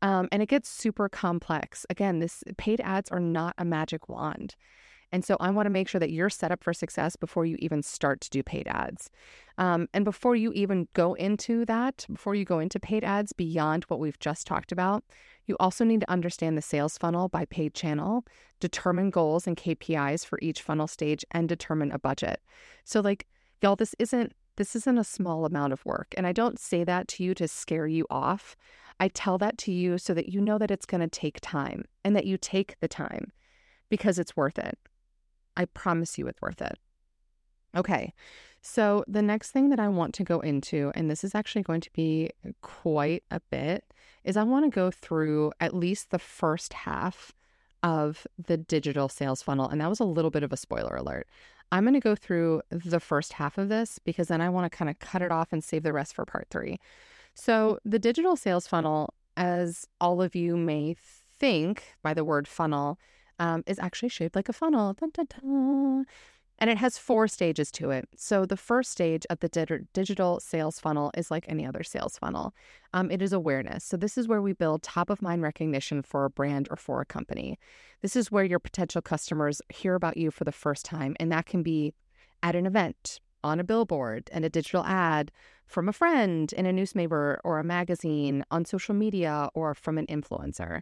Um, 0.00 0.28
and 0.30 0.42
it 0.42 0.48
gets 0.48 0.68
super 0.68 1.08
complex. 1.08 1.84
Again, 1.90 2.20
this 2.20 2.44
paid 2.56 2.80
ads 2.80 3.10
are 3.10 3.20
not 3.20 3.54
a 3.58 3.64
magic 3.64 4.08
wand. 4.08 4.54
And 5.10 5.24
so 5.24 5.36
I 5.40 5.50
want 5.50 5.66
to 5.66 5.70
make 5.70 5.88
sure 5.88 5.98
that 5.98 6.10
you're 6.10 6.30
set 6.30 6.52
up 6.52 6.62
for 6.62 6.72
success 6.72 7.16
before 7.16 7.46
you 7.46 7.56
even 7.60 7.82
start 7.82 8.20
to 8.22 8.30
do 8.30 8.42
paid 8.42 8.68
ads. 8.68 9.10
Um, 9.56 9.88
and 9.94 10.04
before 10.04 10.36
you 10.36 10.52
even 10.52 10.86
go 10.92 11.14
into 11.14 11.64
that, 11.64 12.06
before 12.12 12.34
you 12.34 12.44
go 12.44 12.58
into 12.58 12.78
paid 12.78 13.04
ads 13.04 13.32
beyond 13.32 13.84
what 13.84 14.00
we've 14.00 14.18
just 14.18 14.46
talked 14.46 14.70
about, 14.70 15.02
you 15.48 15.56
also 15.58 15.84
need 15.84 16.00
to 16.00 16.10
understand 16.10 16.56
the 16.56 16.62
sales 16.62 16.98
funnel 16.98 17.28
by 17.28 17.44
paid 17.46 17.74
channel, 17.74 18.24
determine 18.60 19.10
goals 19.10 19.46
and 19.46 19.56
KPIs 19.56 20.24
for 20.24 20.38
each 20.42 20.62
funnel 20.62 20.86
stage, 20.86 21.24
and 21.30 21.48
determine 21.48 21.90
a 21.90 21.98
budget. 21.98 22.40
So, 22.84 23.00
like, 23.00 23.26
y'all, 23.62 23.76
this 23.76 23.94
isn't 23.98 24.32
this 24.56 24.74
isn't 24.74 24.98
a 24.98 25.04
small 25.04 25.46
amount 25.46 25.72
of 25.72 25.86
work. 25.86 26.12
And 26.16 26.26
I 26.26 26.32
don't 26.32 26.58
say 26.58 26.82
that 26.82 27.06
to 27.08 27.22
you 27.22 27.32
to 27.34 27.46
scare 27.46 27.86
you 27.86 28.06
off. 28.10 28.56
I 28.98 29.06
tell 29.06 29.38
that 29.38 29.56
to 29.58 29.72
you 29.72 29.98
so 29.98 30.12
that 30.14 30.30
you 30.30 30.40
know 30.40 30.58
that 30.58 30.72
it's 30.72 30.84
going 30.84 31.00
to 31.00 31.08
take 31.08 31.38
time 31.40 31.84
and 32.04 32.16
that 32.16 32.26
you 32.26 32.36
take 32.36 32.74
the 32.80 32.88
time 32.88 33.30
because 33.88 34.18
it's 34.18 34.36
worth 34.36 34.58
it. 34.58 34.76
I 35.56 35.66
promise 35.66 36.18
you 36.18 36.26
it's 36.26 36.42
worth 36.42 36.60
it. 36.60 36.76
Okay. 37.76 38.12
So, 38.60 39.04
the 39.06 39.22
next 39.22 39.52
thing 39.52 39.70
that 39.70 39.80
I 39.80 39.88
want 39.88 40.14
to 40.14 40.24
go 40.24 40.40
into, 40.40 40.92
and 40.94 41.10
this 41.10 41.22
is 41.22 41.34
actually 41.34 41.62
going 41.62 41.80
to 41.80 41.92
be 41.92 42.30
quite 42.60 43.22
a 43.30 43.40
bit, 43.50 43.84
is 44.24 44.36
I 44.36 44.42
want 44.42 44.64
to 44.64 44.70
go 44.70 44.90
through 44.90 45.52
at 45.60 45.74
least 45.74 46.10
the 46.10 46.18
first 46.18 46.72
half 46.72 47.32
of 47.82 48.26
the 48.38 48.56
digital 48.56 49.08
sales 49.08 49.42
funnel. 49.42 49.68
And 49.68 49.80
that 49.80 49.88
was 49.88 50.00
a 50.00 50.04
little 50.04 50.30
bit 50.30 50.42
of 50.42 50.52
a 50.52 50.56
spoiler 50.56 50.96
alert. 50.96 51.28
I'm 51.70 51.84
going 51.84 51.94
to 51.94 52.00
go 52.00 52.14
through 52.14 52.62
the 52.70 53.00
first 53.00 53.34
half 53.34 53.58
of 53.58 53.68
this 53.68 53.98
because 53.98 54.28
then 54.28 54.40
I 54.40 54.48
want 54.48 54.70
to 54.70 54.76
kind 54.76 54.90
of 54.90 54.98
cut 54.98 55.22
it 55.22 55.30
off 55.30 55.52
and 55.52 55.62
save 55.62 55.82
the 55.82 55.92
rest 55.92 56.14
for 56.14 56.24
part 56.24 56.48
three. 56.50 56.80
So, 57.34 57.78
the 57.84 57.98
digital 57.98 58.36
sales 58.36 58.66
funnel, 58.66 59.14
as 59.36 59.86
all 60.00 60.20
of 60.20 60.34
you 60.34 60.56
may 60.56 60.96
think 61.38 61.94
by 62.02 62.14
the 62.14 62.24
word 62.24 62.48
funnel, 62.48 62.98
um, 63.38 63.62
is 63.66 63.78
actually 63.78 64.08
shaped 64.08 64.34
like 64.34 64.48
a 64.48 64.52
funnel. 64.52 64.94
Dun, 64.94 65.10
dun, 65.12 65.26
dun. 65.26 66.06
And 66.58 66.68
it 66.68 66.78
has 66.78 66.98
four 66.98 67.28
stages 67.28 67.70
to 67.72 67.90
it. 67.90 68.08
So, 68.16 68.44
the 68.44 68.56
first 68.56 68.90
stage 68.90 69.24
of 69.30 69.38
the 69.40 69.48
di- 69.48 69.86
digital 69.92 70.40
sales 70.40 70.80
funnel 70.80 71.12
is 71.16 71.30
like 71.30 71.44
any 71.48 71.64
other 71.64 71.84
sales 71.84 72.18
funnel 72.18 72.52
um, 72.92 73.10
it 73.10 73.20
is 73.20 73.32
awareness. 73.32 73.84
So, 73.84 73.96
this 73.96 74.16
is 74.18 74.26
where 74.26 74.42
we 74.42 74.52
build 74.52 74.82
top 74.82 75.10
of 75.10 75.22
mind 75.22 75.42
recognition 75.42 76.02
for 76.02 76.24
a 76.24 76.30
brand 76.30 76.68
or 76.70 76.76
for 76.76 77.00
a 77.00 77.06
company. 77.06 77.58
This 78.02 78.16
is 78.16 78.32
where 78.32 78.44
your 78.44 78.58
potential 78.58 79.02
customers 79.02 79.60
hear 79.68 79.94
about 79.94 80.16
you 80.16 80.30
for 80.30 80.44
the 80.44 80.52
first 80.52 80.84
time. 80.84 81.16
And 81.20 81.30
that 81.32 81.46
can 81.46 81.62
be 81.62 81.94
at 82.42 82.56
an 82.56 82.66
event, 82.66 83.20
on 83.44 83.60
a 83.60 83.64
billboard, 83.64 84.30
and 84.32 84.44
a 84.44 84.50
digital 84.50 84.84
ad, 84.84 85.30
from 85.66 85.88
a 85.88 85.92
friend 85.92 86.52
in 86.54 86.64
a 86.66 86.72
newspaper 86.72 87.40
or 87.44 87.58
a 87.58 87.64
magazine, 87.64 88.44
on 88.50 88.64
social 88.64 88.94
media, 88.94 89.50
or 89.54 89.74
from 89.74 89.98
an 89.98 90.06
influencer. 90.06 90.80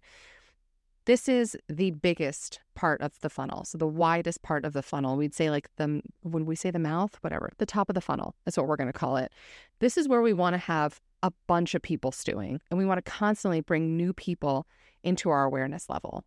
This 1.07 1.29
is 1.29 1.57
the 1.69 1.93
biggest 1.93 2.61
part 2.75 3.01
of 3.01 3.19
the 3.21 3.31
funnel. 3.31 3.65
So 3.65 3.79
the 3.79 3.87
widest 3.87 4.43
part 4.43 4.65
of 4.65 4.73
the 4.73 4.83
funnel. 4.83 5.17
We'd 5.17 5.35
say 5.35 5.51
like 5.51 5.71
the 5.77 6.03
when 6.23 6.47
we 6.47 6.57
say 6.57 6.73
the 6.73 6.81
mouth, 6.81 7.17
whatever, 7.21 7.51
the 7.59 7.67
top 7.67 7.89
of 7.89 7.95
the 7.95 8.01
funnel. 8.01 8.35
That's 8.45 8.57
what 8.57 8.67
we're 8.67 8.77
going 8.77 8.93
to 8.93 8.99
call 8.99 9.17
it. 9.17 9.33
This 9.79 9.97
is 9.97 10.09
where 10.09 10.21
we 10.21 10.33
want 10.33 10.55
to 10.55 10.59
have 10.59 11.01
a 11.23 11.33
bunch 11.47 11.75
of 11.75 11.83
people 11.83 12.11
stewing 12.13 12.61
and 12.71 12.79
we 12.79 12.85
want 12.85 13.05
to 13.05 13.11
constantly 13.11 13.61
bring 13.61 13.97
new 13.97 14.13
people 14.13 14.67
into 15.05 15.31
our 15.31 15.45
awareness 15.45 15.89
level. 15.89 16.25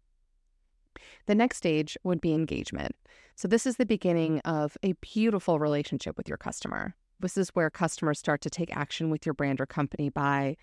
The 1.26 1.36
next 1.36 1.58
stage 1.58 1.98
would 2.04 2.22
be 2.22 2.34
engagement. 2.34 2.96
So 3.36 3.48
this 3.48 3.66
is 3.66 3.76
the 3.76 3.86
beginning 3.86 4.40
of 4.40 4.78
a 4.82 4.94
beautiful 4.94 5.60
relationship 5.60 6.18
with 6.18 6.28
your 6.28 6.38
customer. 6.38 6.96
This 7.20 7.38
is 7.38 7.50
where 7.50 7.70
customers 7.70 8.18
start 8.18 8.40
to 8.42 8.50
take 8.50 8.76
action 8.76 9.10
with 9.10 9.26
your 9.26 9.34
brand 9.34 9.60
or 9.60 9.66
company 9.66 10.10
by 10.10 10.56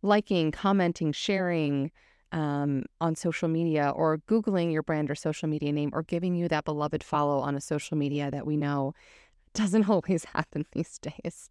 liking, 0.00 0.52
commenting, 0.52 1.12
sharing 1.12 1.90
um, 2.32 2.84
on 3.00 3.16
social 3.16 3.48
media, 3.48 3.92
or 3.94 4.18
Googling 4.28 4.72
your 4.72 4.82
brand 4.82 5.10
or 5.10 5.14
social 5.14 5.48
media 5.48 5.72
name, 5.72 5.90
or 5.92 6.02
giving 6.02 6.34
you 6.34 6.48
that 6.48 6.64
beloved 6.64 7.02
follow 7.02 7.38
on 7.38 7.54
a 7.54 7.60
social 7.60 7.96
media 7.96 8.30
that 8.30 8.46
we 8.46 8.56
know 8.56 8.94
doesn't 9.54 9.88
always 9.88 10.24
happen 10.24 10.66
these 10.72 10.98
days. 10.98 11.50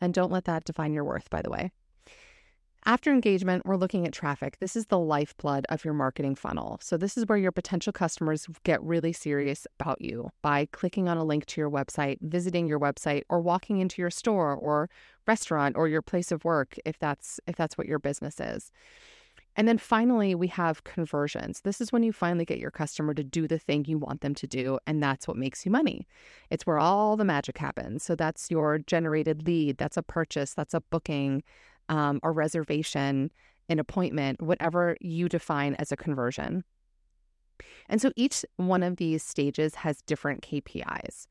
And 0.00 0.12
don't 0.12 0.32
let 0.32 0.44
that 0.44 0.64
define 0.64 0.92
your 0.92 1.04
worth, 1.04 1.30
by 1.30 1.42
the 1.42 1.50
way. 1.50 1.70
After 2.88 3.10
engagement, 3.10 3.66
we're 3.66 3.76
looking 3.76 4.06
at 4.06 4.12
traffic. 4.12 4.58
This 4.60 4.76
is 4.76 4.86
the 4.86 4.98
lifeblood 4.98 5.66
of 5.70 5.84
your 5.84 5.92
marketing 5.92 6.36
funnel. 6.36 6.78
So, 6.80 6.96
this 6.96 7.16
is 7.16 7.26
where 7.26 7.36
your 7.36 7.50
potential 7.50 7.92
customers 7.92 8.46
get 8.62 8.80
really 8.80 9.12
serious 9.12 9.66
about 9.80 10.00
you 10.00 10.30
by 10.40 10.68
clicking 10.70 11.08
on 11.08 11.16
a 11.16 11.24
link 11.24 11.46
to 11.46 11.60
your 11.60 11.68
website, 11.68 12.18
visiting 12.20 12.68
your 12.68 12.78
website, 12.78 13.22
or 13.28 13.40
walking 13.40 13.80
into 13.80 14.00
your 14.00 14.10
store 14.10 14.54
or 14.54 14.88
restaurant 15.26 15.74
or 15.76 15.88
your 15.88 16.00
place 16.00 16.30
of 16.30 16.44
work 16.44 16.76
if 16.84 16.96
that's 16.96 17.40
if 17.48 17.56
that's 17.56 17.76
what 17.76 17.88
your 17.88 17.98
business 17.98 18.38
is. 18.38 18.70
And 19.56 19.66
then 19.66 19.78
finally, 19.78 20.34
we 20.34 20.48
have 20.48 20.84
conversions. 20.84 21.62
This 21.62 21.80
is 21.80 21.90
when 21.90 22.02
you 22.02 22.12
finally 22.12 22.44
get 22.44 22.58
your 22.58 22.70
customer 22.70 23.14
to 23.14 23.24
do 23.24 23.48
the 23.48 23.58
thing 23.58 23.86
you 23.86 23.98
want 23.98 24.20
them 24.20 24.34
to 24.34 24.46
do, 24.46 24.78
and 24.86 25.02
that's 25.02 25.26
what 25.26 25.38
makes 25.38 25.64
you 25.64 25.72
money. 25.72 26.06
It's 26.50 26.66
where 26.66 26.78
all 26.78 27.16
the 27.16 27.24
magic 27.24 27.56
happens. 27.56 28.02
So 28.02 28.14
that's 28.14 28.50
your 28.50 28.78
generated 28.78 29.46
lead, 29.46 29.78
that's 29.78 29.96
a 29.96 30.02
purchase, 30.02 30.52
that's 30.52 30.74
a 30.74 30.82
booking, 30.82 31.42
um, 31.88 32.20
a 32.22 32.30
reservation, 32.30 33.30
an 33.70 33.78
appointment, 33.78 34.42
whatever 34.42 34.96
you 35.00 35.28
define 35.28 35.74
as 35.76 35.90
a 35.90 35.96
conversion. 35.96 36.62
And 37.88 38.02
so 38.02 38.12
each 38.14 38.44
one 38.56 38.82
of 38.82 38.96
these 38.96 39.22
stages 39.22 39.76
has 39.76 40.02
different 40.02 40.42
KPIs. 40.42 41.26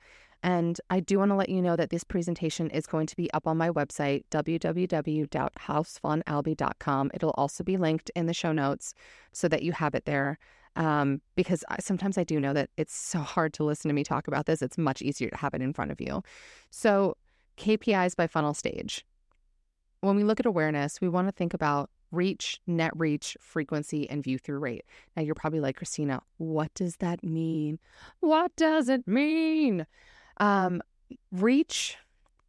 And 0.45 0.79
I 0.91 0.99
do 0.99 1.17
want 1.17 1.31
to 1.31 1.35
let 1.35 1.49
you 1.49 1.59
know 1.59 1.75
that 1.75 1.89
this 1.89 2.03
presentation 2.03 2.69
is 2.69 2.85
going 2.85 3.07
to 3.07 3.15
be 3.15 3.33
up 3.33 3.47
on 3.47 3.57
my 3.57 3.71
website, 3.71 4.25
www.housefunalby.com. 4.29 7.11
It'll 7.15 7.31
also 7.31 7.63
be 7.63 7.77
linked 7.77 8.11
in 8.15 8.27
the 8.27 8.33
show 8.33 8.51
notes 8.51 8.93
so 9.31 9.47
that 9.47 9.63
you 9.63 9.71
have 9.71 9.95
it 9.95 10.05
there. 10.05 10.37
Um, 10.75 11.21
because 11.35 11.63
I, 11.69 11.77
sometimes 11.79 12.19
I 12.19 12.23
do 12.23 12.39
know 12.39 12.53
that 12.53 12.69
it's 12.77 12.95
so 12.95 13.17
hard 13.19 13.53
to 13.53 13.63
listen 13.63 13.89
to 13.89 13.95
me 13.95 14.03
talk 14.03 14.27
about 14.27 14.45
this. 14.45 14.61
It's 14.61 14.77
much 14.77 15.01
easier 15.01 15.31
to 15.31 15.37
have 15.37 15.55
it 15.55 15.63
in 15.63 15.73
front 15.73 15.89
of 15.89 15.99
you. 15.99 16.21
So, 16.69 17.17
KPIs 17.57 18.15
by 18.15 18.27
funnel 18.27 18.53
stage 18.53 19.03
when 20.01 20.15
we 20.15 20.23
look 20.23 20.39
at 20.39 20.45
awareness, 20.45 21.01
we 21.01 21.09
want 21.09 21.27
to 21.27 21.31
think 21.31 21.55
about 21.55 21.89
reach, 22.11 22.61
net 22.67 22.91
reach, 22.95 23.35
frequency, 23.39 24.07
and 24.09 24.23
view 24.23 24.37
through 24.37 24.59
rate. 24.59 24.85
Now, 25.15 25.23
you're 25.23 25.33
probably 25.33 25.59
like, 25.59 25.77
Christina, 25.77 26.21
what 26.37 26.71
does 26.75 26.97
that 26.97 27.23
mean? 27.23 27.79
What 28.19 28.55
does 28.55 28.89
it 28.89 29.07
mean? 29.07 29.87
Um, 30.37 30.81
reach 31.31 31.97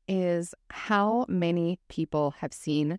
is 0.09 0.55
how 0.71 1.27
many 1.29 1.79
people 1.89 2.33
have 2.39 2.53
seen 2.53 2.99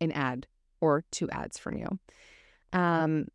an 0.00 0.12
ad 0.12 0.46
or 0.80 1.04
two 1.10 1.28
ads 1.30 1.58
from 1.58 1.76
you. 1.76 1.98
Um, 2.72 3.28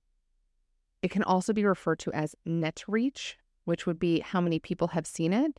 it 1.02 1.12
can 1.12 1.24
also 1.24 1.54
be 1.54 1.66
referred 1.66 2.00
to 2.00 2.12
as 2.14 2.36
net 2.46 2.84
reach, 2.88 3.38
which 3.66 3.86
would 3.86 4.00
be 4.00 4.20
how 4.20 4.42
many 4.42 4.60
people 4.60 4.90
have 4.90 5.08
seen 5.08 5.34
it 5.34 5.58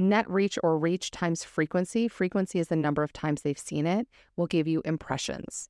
net 0.00 0.28
reach 0.28 0.58
or 0.62 0.78
reach 0.78 1.10
times 1.10 1.44
frequency, 1.44 2.08
frequency 2.08 2.58
is 2.58 2.68
the 2.68 2.76
number 2.76 3.02
of 3.02 3.12
times 3.12 3.42
they've 3.42 3.58
seen 3.58 3.86
it, 3.86 4.08
will 4.36 4.46
give 4.46 4.66
you 4.66 4.82
impressions. 4.84 5.68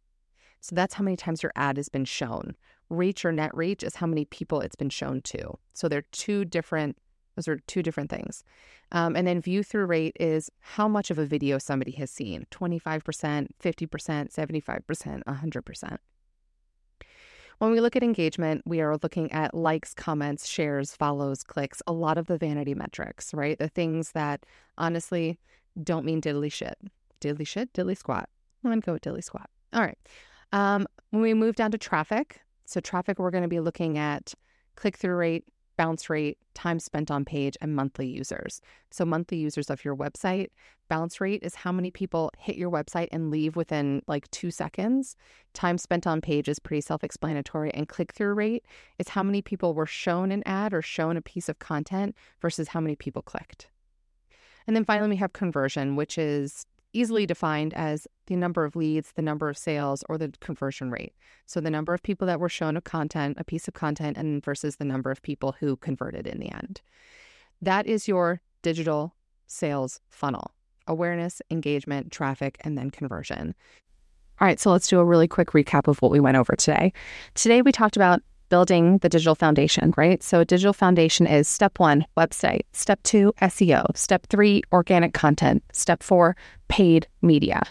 So 0.61 0.75
that's 0.75 0.95
how 0.95 1.05
many 1.05 1.17
times 1.17 1.43
your 1.43 1.53
ad 1.57 1.77
has 1.77 1.89
been 1.89 2.05
shown. 2.05 2.55
Reach 2.89 3.25
or 3.25 3.33
net 3.33 3.55
reach 3.55 3.83
is 3.83 3.97
how 3.97 4.07
many 4.07 4.25
people 4.25 4.61
it's 4.61 4.77
been 4.77 4.91
shown 4.91 5.21
to. 5.23 5.59
So 5.75 5.89
they're 5.89 6.05
two 6.13 6.45
different, 6.45 6.97
those 7.37 7.49
are 7.49 7.59
two 7.67 7.83
different 7.83 8.11
things. 8.11 8.45
Um, 8.93 9.17
and 9.17 9.27
then 9.27 9.41
view 9.41 9.63
through 9.63 9.87
rate 9.87 10.17
is 10.19 10.51
how 10.61 10.89
much 10.89 11.11
of 11.11 11.19
a 11.19 11.27
video 11.27 11.59
somebody 11.59 11.93
has 11.93 12.11
seen 12.11 12.47
25%, 12.51 13.03
50%, 13.63 14.35
75%, 14.35 15.23
100%. 15.25 15.99
When 17.59 17.73
we 17.73 17.81
look 17.81 17.95
at 17.95 18.03
engagement, 18.03 18.63
we 18.65 18.81
are 18.81 18.97
looking 19.03 19.31
at 19.33 19.53
likes, 19.53 19.93
comments, 19.93 20.49
shares, 20.49 20.97
follows, 20.97 21.43
clicks, 21.43 21.83
a 21.87 21.93
lot 21.93 22.17
of 22.17 22.27
the 22.27 22.39
vanity 22.39 22.75
metrics, 22.75 23.35
right? 23.35 23.59
The 23.59 23.69
things 23.69 24.13
that 24.13 24.47
honestly 24.79 25.39
don't 25.83 26.07
mean 26.07 26.23
diddly 26.23 26.51
shit. 26.51 26.79
Diddly 27.21 27.47
shit, 27.47 27.71
diddly 27.75 27.97
squat. 27.97 28.31
I'm 28.65 28.71
going 28.71 28.81
to 28.81 28.87
go 28.87 28.93
with 28.95 29.03
diddly 29.03 29.23
squat. 29.23 29.51
All 29.75 29.83
right. 29.83 29.99
Um, 30.53 30.87
when 31.11 31.21
we 31.21 31.35
move 31.35 31.55
down 31.55 31.71
to 31.73 31.79
traffic, 31.79 32.41
so 32.65 32.81
traffic, 32.81 33.19
we're 33.19 33.31
going 33.31 33.43
to 33.43 33.49
be 33.49 33.61
looking 33.61 33.99
at 33.99 34.33
click 34.77 34.97
through 34.97 35.17
rate, 35.17 35.45
bounce 35.81 36.11
rate, 36.11 36.37
time 36.53 36.79
spent 36.79 37.11
on 37.11 37.25
page, 37.25 37.57
and 37.63 37.75
monthly 37.75 38.07
users. 38.07 38.61
So, 38.91 39.07
monthly 39.07 39.39
users 39.39 39.71
of 39.71 39.83
your 39.83 39.97
website. 39.97 40.49
Bounce 40.91 41.23
rate 41.23 41.43
is 41.43 41.55
how 41.55 41.73
many 41.73 41.91
people 41.91 42.31
hit 42.37 42.57
your 42.57 42.71
website 42.71 43.09
and 43.13 43.31
leave 43.31 43.57
within 43.57 44.03
like 44.07 44.31
two 44.31 44.51
seconds. 44.51 45.17
Time 45.55 45.79
spent 45.79 46.07
on 46.07 46.21
page 46.21 46.51
is 46.51 46.59
pretty 46.59 46.83
self 46.83 47.03
explanatory. 47.03 47.71
And 47.73 47.89
click 47.89 48.13
through 48.13 48.35
rate 48.35 48.67
is 48.99 49.09
how 49.09 49.23
many 49.23 49.41
people 49.41 49.73
were 49.73 49.87
shown 49.87 50.31
an 50.33 50.43
ad 50.45 50.75
or 50.75 50.83
shown 50.83 51.17
a 51.17 51.23
piece 51.23 51.49
of 51.49 51.61
content 51.61 52.15
versus 52.43 52.69
how 52.69 52.81
many 52.81 52.95
people 52.95 53.23
clicked. 53.23 53.71
And 54.67 54.77
then 54.77 54.85
finally, 54.85 55.09
we 55.09 55.17
have 55.17 55.33
conversion, 55.33 55.97
which 55.97 56.19
is 56.19 56.67
easily 56.93 57.27
defined 57.27 57.75
as 57.75 58.07
the 58.27 58.37
number 58.37 58.65
of 58.65 58.77
leads, 58.77 59.13
the 59.13 59.23
number 59.23 59.49
of 59.49 59.59
sales, 59.59 60.05
or 60.09 60.19
the 60.19 60.33
conversion 60.41 60.91
rate. 60.91 61.15
So 61.47 61.61
the 61.61 61.71
number 61.71 61.95
of 61.95 62.03
people 62.03 62.27
that 62.27 62.41
were 62.41 62.49
shown 62.49 62.77
a 62.77 62.81
content, 62.81 63.37
a 63.39 63.45
piece 63.45 63.69
of 63.69 63.75
content, 63.75 64.17
and 64.17 64.45
versus 64.45 64.77
the 64.77 64.85
number 64.85 65.11
of 65.11 65.23
people 65.23 65.57
who 65.61 65.77
converted 65.77 66.27
in 66.27 66.41
the 66.41 66.51
end. 66.53 66.81
That 67.63 67.87
is 67.87 68.09
your 68.09 68.41
digital 68.63 69.15
sales 69.47 70.01
funnel 70.09 70.53
awareness, 70.87 71.41
engagement, 71.51 72.11
traffic, 72.11 72.59
and 72.63 72.77
then 72.77 72.91
conversion. 72.91 73.55
All 74.41 74.47
right, 74.47 74.59
so 74.59 74.73
let's 74.73 74.89
do 74.89 74.99
a 74.99 75.05
really 75.05 75.29
quick 75.29 75.51
recap 75.51 75.87
of 75.87 76.01
what 76.03 76.11
we 76.11 76.19
went 76.19 76.37
over 76.37 76.57
today. 76.57 76.93
Today, 77.35 77.63
we 77.63 77.71
talked 77.71 77.95
about 77.95 78.23
building 78.51 78.99
the 78.99 79.09
digital 79.09 79.35
foundation, 79.35 79.95
right? 79.97 80.23
So, 80.23 80.45
digital 80.45 80.75
foundation 80.75 81.27
is 81.27 81.49
step 81.49 81.79
one, 81.79 82.05
website, 82.17 82.63
step 82.73 83.03
two, 83.03 83.33
SEO, 83.41 83.97
step 83.97 84.27
three, 84.27 84.63
organic 84.73 85.15
content, 85.15 85.63
step 85.73 86.03
four, 86.03 86.37
paid 86.69 87.07
media. 87.23 87.63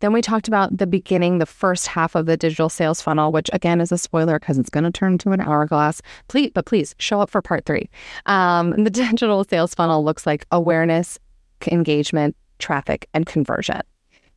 Then 0.00 0.12
we 0.12 0.22
talked 0.22 0.48
about 0.48 0.76
the 0.76 0.86
beginning, 0.86 1.38
the 1.38 1.46
first 1.46 1.86
half 1.86 2.14
of 2.14 2.26
the 2.26 2.36
digital 2.36 2.68
sales 2.68 3.00
funnel, 3.00 3.30
which 3.30 3.50
again 3.52 3.80
is 3.80 3.92
a 3.92 3.98
spoiler 3.98 4.38
because 4.38 4.58
it's 4.58 4.70
going 4.70 4.84
to 4.84 4.90
turn 4.90 5.12
into 5.12 5.32
an 5.32 5.40
hourglass. 5.40 6.00
Please, 6.28 6.50
but 6.54 6.66
please 6.66 6.94
show 6.98 7.20
up 7.20 7.30
for 7.30 7.42
part 7.42 7.66
three. 7.66 7.88
Um, 8.26 8.70
the 8.84 8.90
digital 8.90 9.44
sales 9.44 9.74
funnel 9.74 10.04
looks 10.04 10.26
like 10.26 10.46
awareness, 10.50 11.18
engagement, 11.70 12.36
traffic, 12.58 13.08
and 13.14 13.26
conversion. 13.26 13.80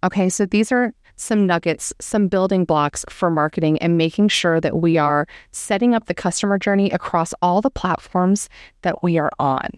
Okay, 0.04 0.30
so 0.30 0.46
these 0.46 0.72
are 0.72 0.94
some 1.16 1.46
nuggets, 1.48 1.94
some 2.00 2.28
building 2.28 2.66
blocks 2.66 3.06
for 3.10 3.30
marketing 3.30 3.78
and 3.80 3.98
making 3.98 4.28
sure 4.28 4.60
that 4.60 4.78
we 4.78 4.98
are 4.98 5.28
setting 5.52 5.94
up 5.94 6.06
the 6.06 6.14
customer 6.14 6.58
journey 6.58 6.92
across 6.92 7.34
all 7.42 7.62
the 7.62 7.70
platforms 7.70 8.50
that 8.82 9.02
we 9.04 9.18
are 9.18 9.32
on 9.40 9.70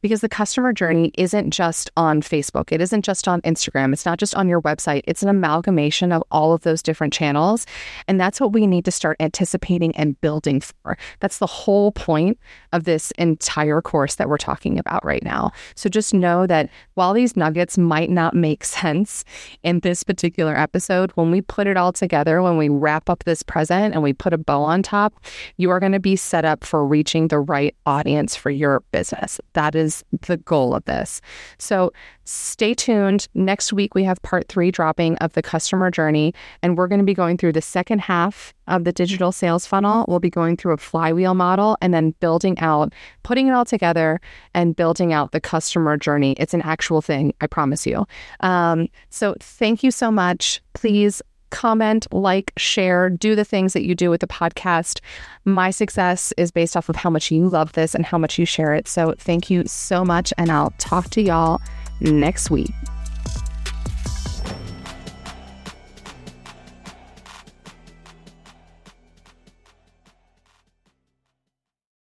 because 0.00 0.20
the 0.20 0.28
customer 0.28 0.72
journey 0.72 1.12
isn't 1.16 1.50
just 1.50 1.90
on 1.96 2.22
Facebook, 2.22 2.72
it 2.72 2.80
isn't 2.80 3.02
just 3.02 3.28
on 3.28 3.40
Instagram, 3.42 3.92
it's 3.92 4.06
not 4.06 4.18
just 4.18 4.34
on 4.34 4.48
your 4.48 4.60
website, 4.62 5.02
it's 5.06 5.22
an 5.22 5.28
amalgamation 5.28 6.12
of 6.12 6.22
all 6.30 6.52
of 6.52 6.62
those 6.62 6.82
different 6.82 7.12
channels. 7.12 7.66
And 8.08 8.20
that's 8.20 8.40
what 8.40 8.52
we 8.52 8.66
need 8.66 8.84
to 8.84 8.90
start 8.90 9.16
anticipating 9.20 9.94
and 9.96 10.20
building 10.20 10.60
for. 10.60 10.96
That's 11.20 11.38
the 11.38 11.46
whole 11.46 11.92
point 11.92 12.38
of 12.72 12.84
this 12.84 13.10
entire 13.12 13.80
course 13.80 14.16
that 14.16 14.28
we're 14.28 14.36
talking 14.36 14.78
about 14.78 15.04
right 15.04 15.22
now. 15.22 15.52
So 15.74 15.88
just 15.88 16.14
know 16.14 16.46
that 16.46 16.70
while 16.94 17.12
these 17.12 17.36
nuggets 17.36 17.78
might 17.78 18.10
not 18.10 18.34
make 18.34 18.64
sense 18.76 19.24
in 19.62 19.80
this 19.80 20.02
particular 20.02 20.56
episode, 20.56 21.10
when 21.12 21.30
we 21.30 21.40
put 21.40 21.66
it 21.66 21.76
all 21.76 21.92
together, 21.92 22.42
when 22.42 22.56
we 22.56 22.68
wrap 22.68 23.08
up 23.08 23.24
this 23.24 23.42
present 23.42 23.94
and 23.94 24.02
we 24.02 24.12
put 24.12 24.32
a 24.32 24.38
bow 24.38 24.62
on 24.62 24.82
top, 24.82 25.14
you 25.56 25.70
are 25.70 25.80
going 25.80 25.92
to 25.92 26.00
be 26.00 26.16
set 26.16 26.44
up 26.44 26.64
for 26.64 26.86
reaching 26.86 27.28
the 27.28 27.38
right 27.38 27.74
audience 27.86 28.36
for 28.36 28.50
your 28.50 28.80
business. 28.92 29.40
That 29.54 29.74
is 29.86 30.04
the 30.26 30.36
goal 30.36 30.74
of 30.74 30.84
this. 30.84 31.20
So 31.58 31.92
stay 32.24 32.74
tuned. 32.74 33.28
Next 33.34 33.72
week, 33.72 33.94
we 33.94 34.04
have 34.04 34.20
part 34.22 34.48
three 34.48 34.70
dropping 34.70 35.16
of 35.18 35.32
the 35.34 35.42
customer 35.42 35.90
journey, 35.90 36.34
and 36.62 36.76
we're 36.76 36.88
going 36.88 36.98
to 36.98 37.04
be 37.04 37.14
going 37.14 37.36
through 37.38 37.52
the 37.52 37.62
second 37.62 38.00
half 38.00 38.52
of 38.66 38.84
the 38.84 38.92
digital 38.92 39.32
sales 39.32 39.64
funnel. 39.64 40.04
We'll 40.08 40.18
be 40.18 40.30
going 40.30 40.56
through 40.56 40.74
a 40.74 40.78
flywheel 40.78 41.34
model 41.34 41.78
and 41.80 41.94
then 41.94 42.14
building 42.20 42.58
out, 42.58 42.92
putting 43.22 43.46
it 43.48 43.52
all 43.52 43.64
together 43.64 44.20
and 44.54 44.74
building 44.74 45.12
out 45.12 45.32
the 45.32 45.40
customer 45.40 45.96
journey. 45.96 46.34
It's 46.38 46.54
an 46.54 46.62
actual 46.62 47.00
thing, 47.00 47.32
I 47.40 47.46
promise 47.46 47.86
you. 47.86 48.06
Um, 48.40 48.88
so 49.10 49.36
thank 49.40 49.82
you 49.84 49.90
so 49.90 50.10
much. 50.10 50.60
Please 50.74 51.22
comment, 51.50 52.06
like, 52.12 52.52
share, 52.56 53.10
do 53.10 53.34
the 53.34 53.44
things 53.44 53.72
that 53.72 53.84
you 53.84 53.94
do 53.94 54.10
with 54.10 54.20
the 54.20 54.26
podcast. 54.26 55.00
My 55.44 55.70
success 55.70 56.32
is 56.36 56.50
based 56.50 56.76
off 56.76 56.88
of 56.88 56.96
how 56.96 57.10
much 57.10 57.30
you 57.30 57.48
love 57.48 57.72
this 57.72 57.94
and 57.94 58.04
how 58.04 58.18
much 58.18 58.38
you 58.38 58.46
share 58.46 58.74
it. 58.74 58.88
So 58.88 59.14
thank 59.18 59.50
you 59.50 59.64
so 59.66 60.04
much. 60.04 60.32
And 60.38 60.50
I'll 60.50 60.72
talk 60.78 61.10
to 61.10 61.22
y'all 61.22 61.60
next 62.00 62.50
week. 62.50 62.70